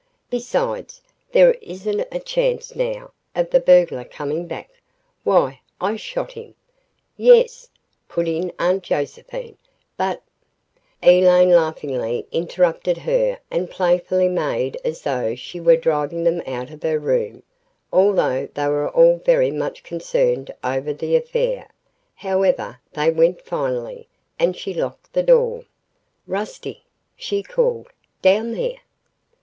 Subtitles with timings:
[0.31, 0.99] Besides,
[1.31, 4.71] there isn't a chance, now, of the burglar coming back.
[5.23, 6.55] Why, I shot him."
[7.17, 7.69] "Yes,"
[8.09, 9.57] put in Aunt Josephine,
[9.97, 10.23] "but"
[11.03, 16.81] Elaine laughingly interrupted her and playfully made as though she were driving them out of
[16.81, 17.43] her room,
[17.93, 21.69] although they were all very much concerned over the affair.
[22.15, 24.07] However, they went finally,
[24.39, 25.63] and she locked the door.
[26.25, 27.89] "Rusty!" she called,
[28.23, 28.79] "Down there!"